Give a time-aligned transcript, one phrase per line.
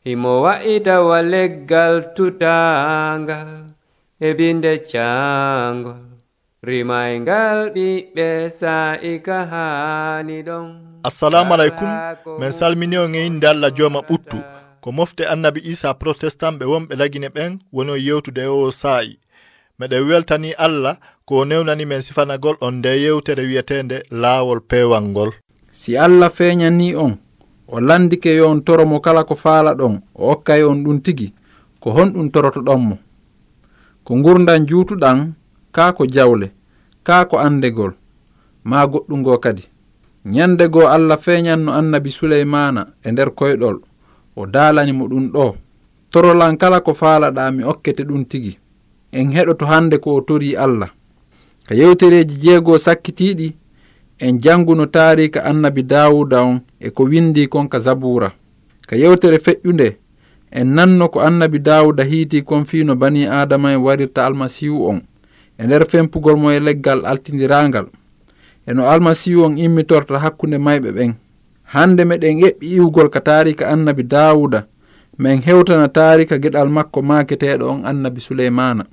[0.05, 3.71] himo wa'itawa leggal tutangal
[4.19, 6.14] e binde cangol
[6.67, 8.27] rimaygal ɓiɓɓe
[8.59, 10.67] sa'ika haani ɗon.
[11.03, 11.89] Assalamu aleykum
[12.39, 14.37] min salmini on e inde allah jooma ɓuttu.
[14.81, 19.17] Ko mofte annabi isa protestant ɓe wonɓe lagine ɓen woni o yewtude o saa'i
[19.79, 25.31] meɗen weltani allah ko newnani men sifanagol on nde yewtere wiyetende laawol peewal ngol.
[25.71, 27.17] Si allah feeñani on
[27.67, 31.33] o landike yo on toromo kala ko faala ɗon o hokkay on ɗum tigi
[31.79, 32.95] ko honɗum torotoɗonmo
[34.05, 35.33] ko gurdan juutuɗan
[35.75, 36.47] kaa ko jawle
[37.07, 37.93] kaa ko andegol
[38.69, 39.63] ma goɗɗungo kadi.
[40.25, 43.77] Nyande goo allah feeñanno annabi suleymana e nder koyɗol
[44.35, 45.55] o daalanimo ɗum ɗo.
[46.11, 48.57] Torolan kala ko faalaɗa mi okkete ɗum tigi.
[49.11, 50.89] En heɗoto hande ko o tori allah.
[51.67, 53.47] Ka yewtereji jeegoo sakkitiɗi
[54.19, 58.31] en janguno taarika annabi dawuda on e ko windi kon ka zabura
[58.87, 59.95] ka yewtere feƴƴunde
[60.51, 65.01] en nanno ko annabi dawuda hiiti kon fiino bani adama en warirta almasihu on.
[65.57, 67.87] e nder fempugol mo e leggal altidiragal
[68.67, 71.11] eno almasihu on immitorta hakkunde mayɓe ɓen.
[71.73, 74.67] Hande meɗen eɓɓi iwgol ka tarika annabi dawuda
[75.17, 78.83] min hewtana tarika geɗal makko maketeɗo on annabi suleymana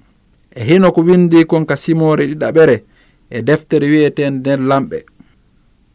[0.54, 2.76] e hino ko windi kon ka simore ɗiɗaɓere
[3.30, 4.98] e deftere wiyeten nder lamɓe.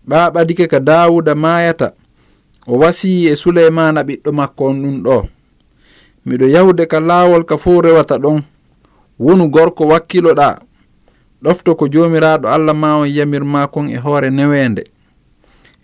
[0.09, 1.93] Ɓaɓadike ka dawuda mayata
[2.67, 5.27] o wasiyi e suleymana ɓiɗɗo makko on ɗum ɗo.
[6.25, 8.43] Miɗo yawde ka laawol ka fo rewata ɗon.
[9.19, 10.59] wonu gorko wakkiloɗa.
[11.43, 14.83] Ɗofto ko jomiraɗo allah ma on yamirma kon e hoore newende.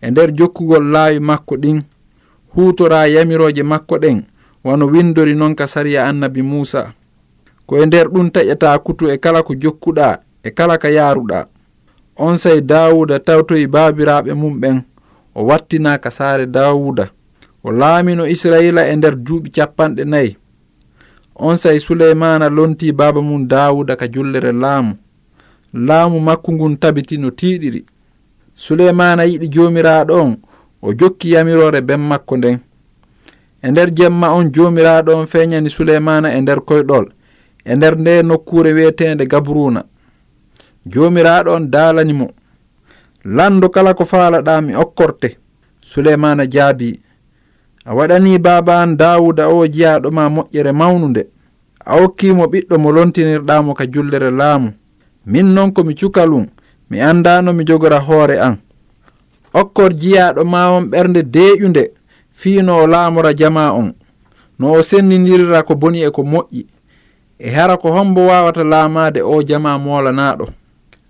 [0.02, 1.82] E nder jokkugol laawi makko ɗin
[2.56, 4.24] hutora yamiroje makko ɗen
[4.64, 6.94] wano windori noon ka sariya annabi muusa.
[7.66, 11.48] Ko e nder ɗum taƴata kutu e kala ko jokkuɗa e kala ka yaruɗa
[12.18, 14.84] on sey dawuda tawtoyi babiraɓe mum ɓen
[15.36, 17.10] o wattina ka saare dawuda
[17.64, 20.38] o laamino israila e nder duuɓi capanɗe nayi.
[21.36, 24.96] on sa'i suleymana lonti baaba mum dawuda ka jullere laamu.
[25.74, 27.86] Laamu makko ngun tabiti no tiiɗiri
[28.56, 30.38] suleymana yiɗi jomiraɗo on
[30.82, 32.60] o jokki yamirore ben makko nden.
[33.64, 37.06] E nder jemma on jomiraɗo on feeñani suleymana e nder koyɗol
[37.66, 39.84] e nder nde nokkure wiyetede gabruna
[40.86, 42.28] jomiraɗo on daalani mo.
[43.26, 45.38] Lando kala ko faalaɗa mi okkorte
[45.82, 47.00] suleymana jaabi
[47.86, 51.28] a waɗani baba an dawuda o jiyaɗoma moƴƴere mawnude
[51.86, 54.72] a hokkimo ɓiɗɗo mo lontinirɗamo ka jullere laamu.
[55.26, 56.46] Min noon komi cukalum
[56.90, 58.58] mi andano mi jogora hoore an.
[59.54, 61.92] Okkor jiyaɗo ma on ɓernde deƴude
[62.32, 63.94] fiino o laamora jama on.
[64.60, 66.66] No o sennidirira ko boni e ko moƴƴi.
[67.40, 70.48] E hara ko hombo wawata laamade o jama molanaɗo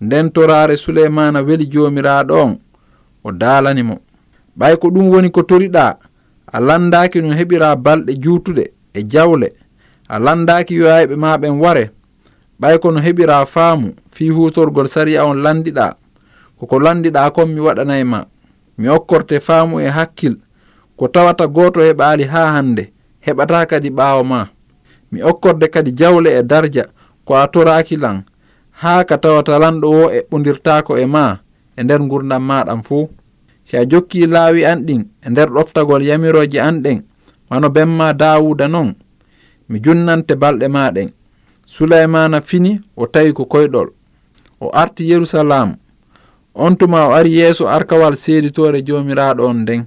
[0.02, 2.58] nden torare suleymana weli jomiraɗo on
[3.24, 4.00] o dalanimo
[4.58, 5.98] ɓay ko ɗum woni ko toriɗa
[6.54, 9.48] a landaki no heɓira balɗe juutuɗe e jawle
[10.08, 11.92] a landaki yoyayɓe ma ɓen ware
[12.62, 15.86] ɓay kono heɓira faamu fi hutorgol sariya on landiɗa
[16.60, 18.20] koko landiɗa kon mi waɗanayi ma.
[18.78, 20.36] Mi okkorte faamu e hakkil
[20.98, 22.84] ko tawata goto heɓali ha hande
[23.26, 24.48] heɓata kadi ɓaawo ma.
[25.12, 26.86] Mi okkorde kadi jawle e darja
[27.26, 28.24] ko a toraki lan
[28.72, 31.38] haa ka tawata lanɗo o eɓɓodirtako e ma
[31.78, 33.10] e nder gurdam maɗam fuu
[33.64, 37.02] si a jokki laawi an ɗin e nder ɗoftagol yamirooji an ɗen
[37.50, 38.96] wano benma dawuda noon
[39.70, 41.10] mi junnante balɗe maɗen
[41.66, 43.90] sulaymana fini o tawi ko koyɗol.
[44.62, 45.76] O arti yerusalam
[46.56, 49.86] on tuma o ari yeeso arkawal seeditore jomiraɗo on nden.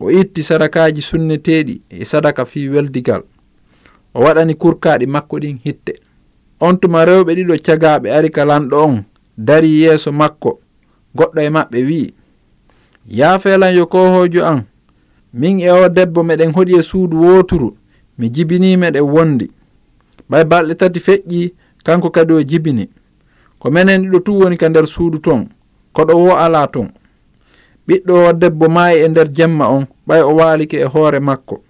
[0.00, 3.22] O itti sadakaji sunneteɗi e sadaka fi weldigal.
[4.14, 5.92] O waɗani kurkaɗi makko ɗin hitte.
[6.60, 9.04] On tuma rewɓe ɗiɗo cagaɓe ari ka lanɗo on
[9.36, 10.58] dari yeeso makko.
[11.16, 12.14] Goɗɗo e maɓɓe wi'i.
[13.08, 14.62] yaafeelan yo kohojo an
[15.34, 17.76] min e o debbo meɗen hoɗi e suudu wooturu
[18.18, 19.50] mi jibinimeɗen wondi.
[20.30, 21.52] Ɓay balɗe tati feƴƴi
[21.84, 22.88] kanko kadi o jibini.
[23.58, 25.48] Ko menen ɗiɗo tu woni ka nder suudu ton
[25.92, 26.88] koɗo wo ala ton.
[27.88, 31.62] Ɓiɗɗo o debbo maayi e nder jemma on ɓay o waalike e hoore makko.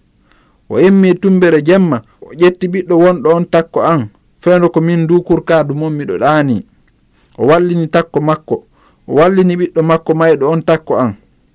[0.69, 4.08] O immi tumbere jemma o ƴetti ɓiɗɗo wonɗo on takko an
[4.40, 6.67] feendo ko min dukurkadu mon miɗo ɗaani.
[7.38, 8.55] O wallini takko makko
[9.08, 11.14] o wallini ɓiɗɗo makko mayɗo on takko an.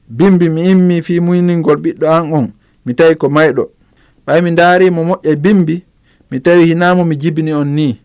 [0.10, 2.48] bimbi mi immi fi muyningol ɓiɗɗo an on
[2.86, 3.64] mi tawi ko mayɗo.
[4.26, 5.76] Ɓay mi daarimo moƴƴa bimbi
[6.32, 8.00] mi tawi hinamo mi jibini on ni.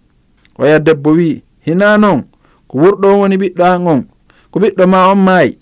[0.59, 2.21] Oya debbo wi hina noon
[2.69, 4.01] ko wurɗo on woni ɓiɗɗo an on
[4.51, 5.59] ko ɓiɗɗo ma on maayi?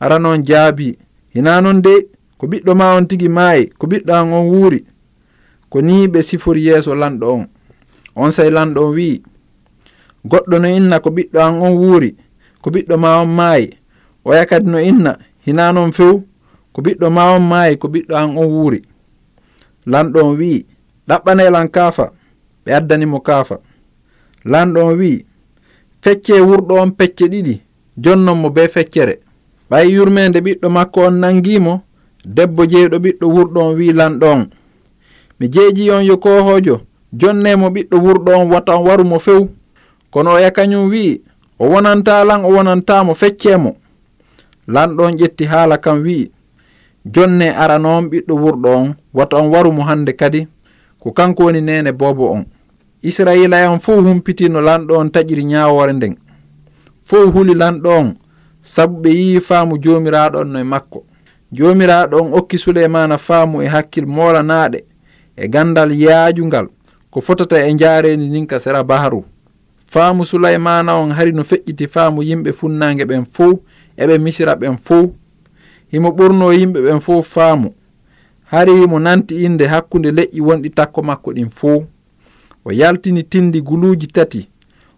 [0.00, 0.98] Ara noon jaabi
[1.34, 1.94] hina noon de
[2.38, 4.80] ko ɓiɗɗo ma on tigi maayi ko ɓiɗɗo an on wuuri.
[5.70, 7.46] Ko ni ɓe sifori yeeso lanɗo on.
[8.16, 9.22] On say lanɗo on wi'i
[10.24, 12.10] goɗɗo no inna ko ɓiɗɗo an on wuuri
[12.62, 13.70] ko ɓiɗɗo ma on maayi
[14.24, 16.22] oya kadi no inna hina noon few
[16.72, 18.80] ko ɓiɗɗo ma on maayi ko ɓiɗɗo an on wuuri.
[19.92, 20.66] Lanɗo on wi'i
[21.08, 22.04] ɗaɓɓanelan kaafa
[22.64, 23.56] ɓe addanimo kaafa.
[24.52, 25.24] Lanɗo on wi'i
[26.02, 27.54] fecce wurɗo on pecce ɗiɗi
[28.04, 29.14] jonnon mo be feccere.
[29.70, 31.82] Ɓay yurmede ɓiɗɗo makko on nangimo
[32.36, 34.42] debbo jeyɗo ɓiɗɗo wurɗo on wi lanɗo on.
[35.40, 36.80] Mi jeeji on yo kohojo
[37.20, 39.48] jonnemo ɓiɗɗo wurɗo on wata on warumo few.
[40.12, 41.20] Kono o yakañum wi'i
[41.58, 43.76] o wonanta lan o wonantamo feccemo
[44.68, 46.30] lanɗon ƴetti haala kam wi'i.
[47.04, 50.46] Jonne aranoon ɓiɗɗo wurɗo on wata on warumo hannde kadi
[51.00, 52.44] ko kanko woni nene boobo on.
[53.02, 56.16] Israila en fof humpitino lanɗo on taƴiri ñawore nden.
[57.06, 58.14] Fof huli lanɗo on
[58.62, 61.04] sabu ɓe yi'i faamu jomiraɗo on no e makko.
[61.52, 64.84] Jomiraɗo on okki suleymana faamu e hakkil molanaɗe
[65.36, 66.68] e gandal yaajungal
[67.10, 69.24] ko fotata e njaareni nin ka sera baharu.
[69.90, 73.58] Faamu sulaymana on hari no feƴƴiti faamu yimɓe funnaange ɓen fof
[73.96, 75.10] eɓe misira ɓen fof
[75.92, 77.74] himo ɓurno yimɓe ɓen fof faamu.
[78.44, 81.82] Hari himo nanti inde hakkunde leƴƴi wonɗi takko makko ɗin fof
[82.64, 84.48] o yaltini tindi guluuji tati.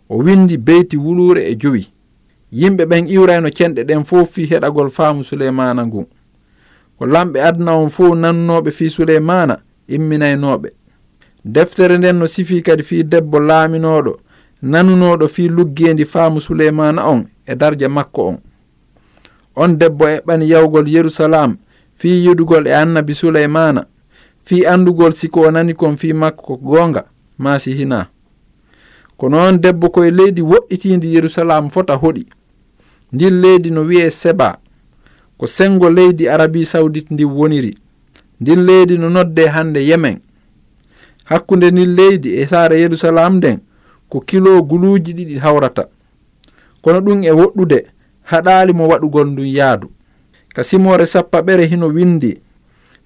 [0.08, 1.86] O windi beyti wuluure e jowi.
[2.52, 6.06] Yimɓe ɓen iwrayno cenɗe ɗen fof fi heɗagol faamu suleymana ngun
[6.98, 9.58] ko lamɓe adna on fof nannoɓe fi suleymana
[9.88, 10.68] imminaynoɓe
[11.44, 14.12] deftere nden no sifi kadi fi debbo laaminoɗo
[14.62, 18.38] nanunoɗo fi luggendi faamu suleymana on e darja makko on.
[19.56, 21.56] on debbo e heɓɓani yawgol yerusalam
[21.96, 23.86] fi yiɗugol e annabi suleymana
[24.44, 27.04] fi andugol siko o nani kon fi makko ko goonga
[27.38, 28.08] masi hina
[29.16, 32.26] ko noon debbo koye leydi woɗɗitindi yerusalam fota hoɗi.
[33.12, 34.58] Ndin leydi no wi'e seba
[35.38, 37.78] ko sengo leydi arabi saudite ndi woniri.
[38.40, 40.18] Ndin leydi no nodde hande yemen.
[41.24, 43.58] Hakkunde ndin leydi e saare yerusalam nden
[44.08, 45.86] ko kilo guluuji ɗiɗi hawrata.
[46.82, 47.86] Kono ɗum e woɗɗude
[48.30, 49.88] haɗali mo waɗugol ndun yaadu.
[50.54, 52.32] Ka simore sappa ɓere hino windi.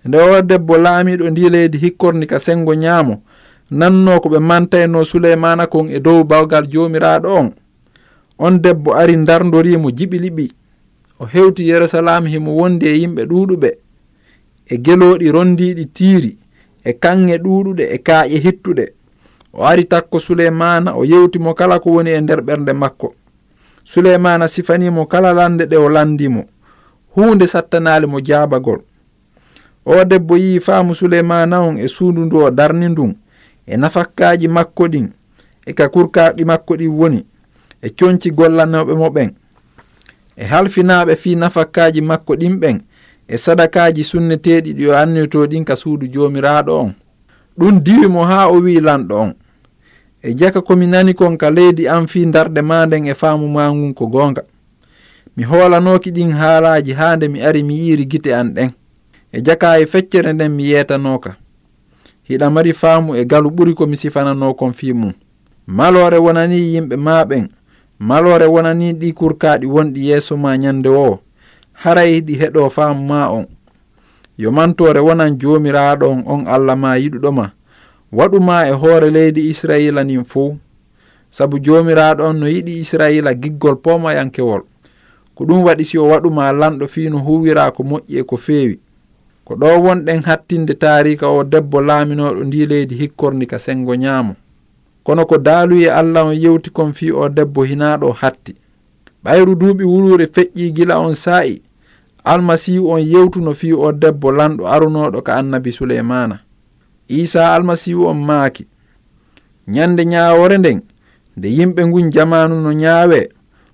[0.04, 3.22] Nde o debbo laamiɗo ndi leydi hikkorni ka sengo ñaamo
[3.70, 7.48] nanno ko ɓe mantayno suleymana kon e dow bawgal jomiraɗo on.
[8.38, 10.46] On debbo ari dardorimo jiɓiliɓi.
[11.20, 13.70] O hewti yerusalam himo wondi e yimɓe ɗuɗuɓe
[14.70, 16.38] e geloɗi rondiɗi tiiri
[16.84, 18.84] e kanŋe ɗuɗuɗe e kaaƴe hittuɗe
[19.52, 23.14] o ari takko suleymana o yewtimo kala ko woni e nder ɓernde makko.
[23.92, 26.44] suleymana sifanimo kala lande ɗe o landimo.
[27.14, 28.80] Hunde sattanali mo jabagol
[29.86, 33.16] o debbo yi faamu suleymana on e suudu ndu o darni ndun
[33.66, 35.06] e nafakkaji makko ɗin
[35.66, 37.20] e ka kurkaɗi makko ɗin woni
[37.82, 39.30] e coñci gollanoɓe mo ɓen.
[40.36, 42.76] E halfinaɓe fi nafakkaji makko ɗin ɓen
[43.28, 46.92] e sadakaji sunneteɗi ɗi o annito ɗin ka suudu jomiraɗo on.
[47.58, 49.34] Ɗum diwimo ha o wi lanɗo on.
[50.22, 53.70] e jaka komi nani kon ka leydi an fi darɗe ma nden e faamu ma
[53.72, 54.42] ngun ko goonga
[55.36, 58.70] mi hoolanoki ɗin haalaji haa nde mi ari mi yiiri gite an ɗen.
[59.32, 61.36] E jaka e feccere nden mi yeetanoka.
[62.28, 65.12] Hiɗa mari faamu e galu ɓuri komi sifanano kon fi mum
[65.66, 67.48] maloore wonani yimɓe maɓen
[67.98, 71.20] maloore wonani ɗi kurkaɗi wonɗi yeeso ma ñande o
[71.72, 73.46] haray ɗi heɗo faamu ma on.
[74.38, 77.52] Yo mantore wonan jomiraɗo on on allah ma yiɗuɗoma
[78.12, 80.54] waɗuma e hoore leydi israila nin fof
[81.30, 84.62] sabu jomiraɗo on no yiɗi israila giggol pomayankewol
[85.38, 88.78] ko ɗum waɗi si o waɗuma lanɗo fi no huwira ko moƴƴi e ko feewi.
[89.44, 94.34] Ko ɗo wonɗen hattinde taarika o debbo laaminoɗo ndi leydi hikkorni ka sengo ñaamo.
[95.04, 98.54] Kono ko daaluye allah on yewti kon fi o debbo hinaɗo hatti.
[99.24, 101.62] Ɓayru duuɓi wulure feƴƴi gila on saa'i.
[102.24, 106.40] Almasihu on yewtuno fi o debbo lanɗo arunoɗo ka annabi suleymana
[107.08, 108.66] isa almasihu on maaki.
[109.68, 110.80] Ñande ñawore nden
[111.36, 113.28] nde yimɓe ngun jamanu no ñaawe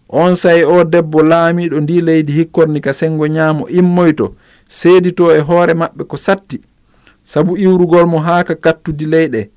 [0.09, 4.35] on sayi o debbo laamiɗo ndi leydi hikkorni ka sengo ñaamo immoyto.
[4.69, 6.61] Seedito e hoore maɓɓe ko satti.
[7.25, 9.51] Sabu iwrugol mo haa ka kattude leyɗe.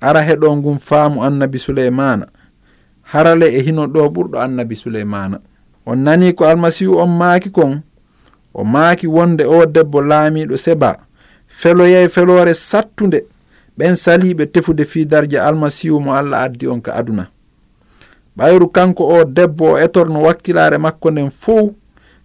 [0.00, 2.26] Ara heɗo ngun faamu annabi suleymana
[3.02, 5.36] harale e hino ɗo ɓurɗo annabi suleymana
[5.86, 7.82] on nani ko almasihu on maaki kon
[8.54, 10.96] o maaki wonde o debbo laamiɗo seba.
[11.56, 13.24] feloya e felore sattunde
[13.78, 17.28] ɓen saliɓe tefude fi darje almasihu mo allah addi on ka aduna.
[18.36, 21.74] Ɓayru kanko o debbo o etorno wakkilare makko nden fow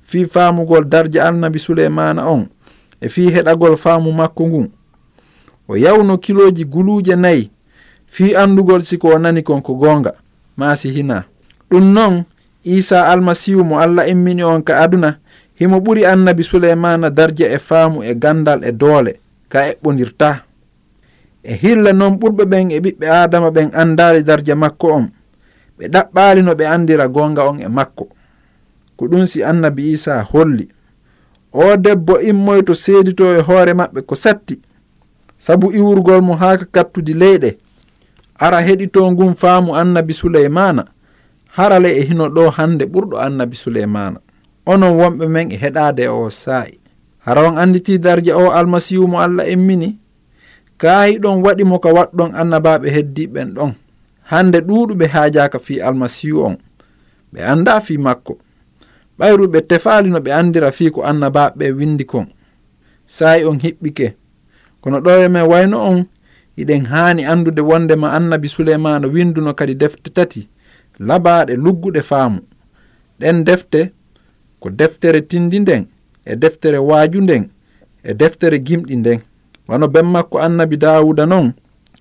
[0.02, 2.48] fi faamugol darje annabi suleymana on
[3.02, 4.68] e fi heɗagol faamu makko ngun
[5.68, 7.52] o yawno kiloji guluuje nayi
[8.08, 10.14] fi andugol siko o nani kon ko gonga
[10.58, 11.24] maasi hina
[11.70, 12.24] ɗum noon
[12.64, 15.20] isa almasihu mo allah immini on ka aduna
[15.60, 20.30] himo ɓuri annabi suleymana dardia e faamu e gandal e doole ka eɓɓodirta
[21.44, 25.06] e hilla noon ɓurɓe ɓen e ɓiɓɓe adama ɓen andali dardia makko on
[25.78, 28.06] ɓe ɗaɓɓali no ɓe andira gonga on e makko.
[28.98, 30.68] Ko ɗum si annabi isa holli.
[31.54, 34.56] O debbo immoyto seedito e hoore maɓɓe ko satti.
[35.38, 37.58] Sabu iwurgol mo haaka kattude leyɗe.
[38.40, 40.86] Ara heɗito ngun faamu annabi suleymana
[41.58, 44.20] harale e hino ɗo hande ɓurɗo annabi suleymana.
[44.72, 46.76] onon wonɓe men e heɗade o saa'i
[47.26, 49.90] hara on anditi darja o almasihu mo allah emmini?
[50.82, 53.72] Kaayiɗon waɗi mo ka waɗɗon annabaɓe heddiɓen ɗon.
[54.32, 56.56] Hande ɗuɗuɓe haajaka fi almasihu on.
[57.34, 58.34] Ɓe anda fi makko.
[59.20, 62.28] Ɓayruɓe tefali no ɓe andira fi ko annabaɓe windi kon.
[63.06, 64.08] Sayi on hiɓɓike.
[64.82, 66.06] Kono ɗo e men wayno on
[66.58, 70.48] iɗen haani andude wondema annabi suleymana winduno kadi defte tati.
[71.00, 72.40] Labaɗe lugguɗe faamu.
[73.20, 73.92] Ɗen defte
[74.60, 75.84] ko deftere tindi nden
[76.26, 77.44] e deftere waaju nden
[78.04, 79.20] e deftere gimɗi nden.
[79.68, 81.54] Wano ben makko annabi dawuda noon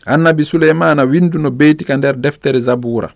[0.06, 3.10] annabi suleymana winduno beyti ka nder deftere zabura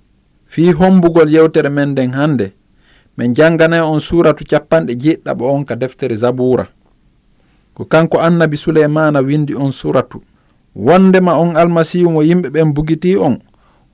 [0.46, 2.52] fii hombugol yewtere men nden hannde
[3.16, 6.66] min jangana on suratu capanɗe jeɗɗaɓo on ka deftere zabura
[7.74, 10.20] ko kanko annabi suleymana windi on suratu
[10.74, 13.38] wondema on almasihu mo yimɓe ɓen bugiti on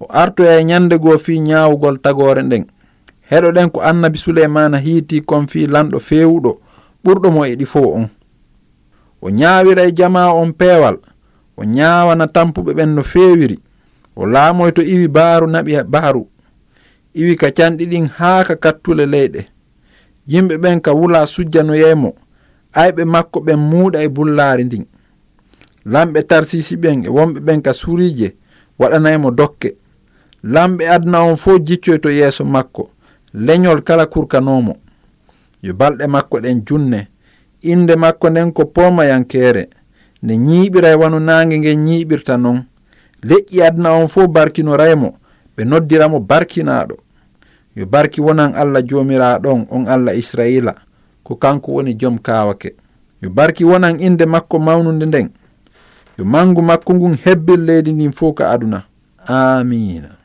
[0.01, 2.65] o artoya e ñande goo fii ñaawugol tagore nden.
[3.31, 6.53] heɗoɗen ko annabi suleymana hiiti kon fi lanɗo fewuɗo.
[7.05, 8.09] Ɓurɗomo e ɗi fo on.
[9.23, 10.97] O ñaawira e jama on peewal.
[11.57, 13.59] O ñaawana tampuɓe ɓen no feewiri.
[14.17, 16.27] O laamoy to iwi baaru naɓi baaru.
[17.15, 19.47] Iwi ka canɗi ɗin haa ka kattule leyɗe.
[20.29, 22.15] Yimɓe ɓen ka wula sujjanoyeymo
[22.75, 24.87] ayɓe makko ɓen muuɗa e bullaari ndin.
[25.87, 28.37] Lamɓe tarsisi ɓen e wonɓe ɓen ka suriije
[28.79, 29.77] waɗanaymo dokke.
[30.45, 32.91] Lamɓe adna on fo jiccoy to yeeso makko.
[33.37, 34.77] Leñol kala kurkanomo.
[35.63, 37.09] Yo balɗe makko ɗen junne
[37.63, 39.69] inde makko nden ko pomayankeere
[40.23, 40.35] nde
[40.91, 42.65] e wano naange ngen ñiiɓirta noon
[43.29, 45.09] leƴƴi adna on fo barkinoraymo
[45.57, 46.97] ɓe noddiramo barkinaɗo
[47.77, 50.75] yo barki wonan allah jomiraɗon on allah israila.
[51.25, 52.75] Ko kanko woni joom kawake
[53.23, 55.29] yo barki wonan inde makko mawnude nden.
[56.19, 58.85] Yo mangu makko ngun hebbil leydi ndin fof ka aduna.
[59.27, 60.16] Amina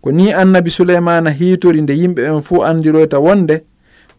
[0.00, 3.56] ko ni annabi suleymana hiitori nde yimɓe ɓen fuu andiroyta wonde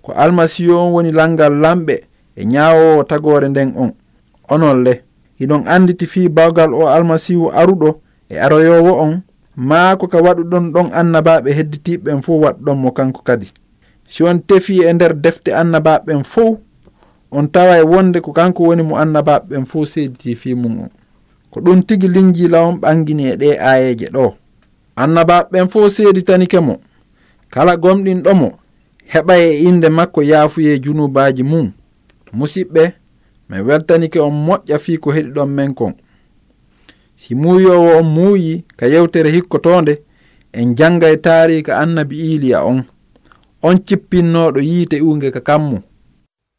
[0.02, 1.96] ko almasiyo on woni langal lamɓe
[2.36, 3.92] e ñaawowo tagore nden on.
[4.50, 4.94] Onon le
[5.40, 7.90] hiɗon anditi fi bawgal o almasihu aruɗo
[8.30, 9.22] e aroyowo on
[9.56, 13.48] ma ko ka waɗuɗon ɗon annabaɓe hedditiɓe fuu waɗɗon mo kanko kadi.
[14.08, 16.60] Si on tefi e nder defte annabaɓe fou
[17.32, 20.90] on tawa e wonde ko kanko woni mo annabaɓe ɓen seediti seyditi fi mum on.
[21.52, 24.41] Ko ɗum tigi linjila on ɓangini e ɗe ayeje ɗo.
[24.96, 26.76] annabaɓeɓen fo seeditanike mo.
[27.50, 28.50] Kala gomɗinɗo mo
[29.14, 31.72] heɓa e inde makko yaafuye junubaji mum.
[32.34, 32.94] Musidɓe
[33.50, 35.94] mi weltanike on moƴƴa fii ko heɗi ɗon men kon.
[37.16, 40.02] Si muuyowo on muuyi ka yewtere hikkotonde
[40.54, 42.84] en janga e taarika annabi iliya on.
[43.64, 45.82] On cippinnoɗo yiite uge ka kammu.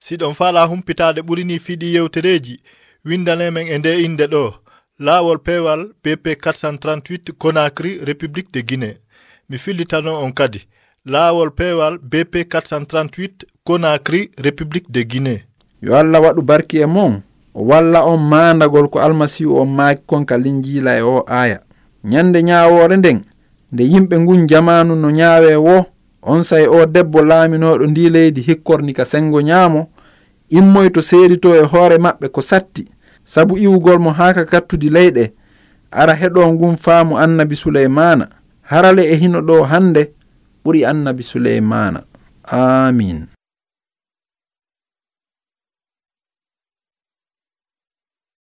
[0.05, 2.61] Siɗon faala humpitade ɓurini fiiɗi yewtereji
[3.05, 4.55] windanemen e nde inde ɗo.
[5.03, 8.97] laawol peewal pp 438 conakry république de guinée.
[9.51, 10.61] Mi fillitano on kadi.
[11.07, 15.43] Laawol peewal bp 438 conakry république de guinée.
[15.83, 17.21] Yo allah waɗu barki e mon
[17.55, 21.59] o walla on maandagol ko almasihu on maaki kon ka linjiila e o aaya.
[22.05, 23.25] Ñannde ñaawoore nden
[23.73, 25.87] nde yimɓe ngun jamanu no ñaawe wo
[26.23, 29.91] on say o debbo laaminooɗo ndi leydi hikkorni ka senngo ñaamo
[30.59, 32.85] immoy to seedito e hoore maɓɓe ko satti.
[33.25, 35.33] sabu iwugol mo haaka kattude leyɗe
[35.91, 38.29] ara heɗo ngun faamu annabi suleymana
[38.63, 40.13] harale e hino ɗo hande
[40.65, 42.03] ɓuri annabi suleymana
[42.45, 43.27] amin